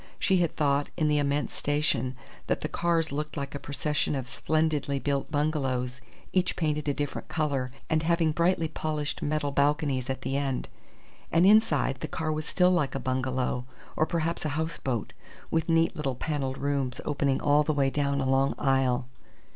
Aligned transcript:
She 0.17 0.37
had 0.37 0.55
thought, 0.55 0.89
in 0.97 1.09
the 1.09 1.19
immense 1.19 1.53
station, 1.53 2.15
that 2.47 2.61
the 2.61 2.67
cars 2.67 3.11
looked 3.11 3.37
like 3.37 3.53
a 3.53 3.59
procession 3.59 4.15
of 4.15 4.27
splendidly 4.27 4.97
built 4.97 5.29
bungalows 5.29 6.01
each 6.33 6.55
painted 6.55 6.87
a 6.89 6.93
different 6.95 7.27
colour 7.27 7.69
and 7.87 8.01
having 8.01 8.31
brightly 8.31 8.67
polished 8.67 9.21
metal 9.21 9.51
balconies 9.51 10.09
at 10.09 10.23
the 10.23 10.35
end. 10.37 10.69
And 11.31 11.45
inside, 11.45 11.97
the 11.99 12.07
car 12.07 12.31
was 12.31 12.47
still 12.47 12.71
like 12.71 12.95
a 12.95 12.99
bungalow, 12.99 13.65
or 13.95 14.07
perhaps 14.07 14.43
a 14.43 14.49
houseboat, 14.57 15.13
with 15.51 15.69
neat 15.69 15.95
little 15.95 16.15
panelled 16.15 16.57
rooms 16.57 16.99
opening 17.05 17.39
all 17.39 17.61
the 17.61 17.71
way 17.71 17.91
down 17.91 18.19
a 18.19 18.27
long 18.27 18.55
aisle. 18.57 19.05